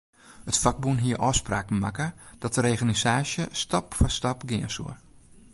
It 0.51 0.57
fakbûn 0.63 0.97
hie 1.03 1.17
ôfspraken 1.29 1.77
makke 1.83 2.07
dat 2.41 2.53
de 2.53 2.59
reorganisaasje 2.65 3.43
stap 3.61 3.85
foar 3.97 4.11
stap 4.19 4.39
gean 4.49 4.69
soe. 4.75 4.93